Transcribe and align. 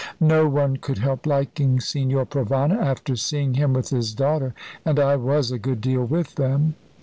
"No 0.19 0.47
one 0.47 0.77
could 0.77 0.97
help 0.97 1.27
liking 1.27 1.79
Signor 1.79 2.25
Provana 2.25 2.75
after 2.75 3.15
seeing 3.15 3.53
him 3.53 3.71
with 3.73 3.89
his 3.89 4.15
daughter 4.15 4.55
and 4.83 4.99
I 4.99 5.15
was 5.15 5.51
a 5.51 5.59
good 5.59 5.79
deal 5.79 6.03
with 6.03 6.33
them." 6.41 6.73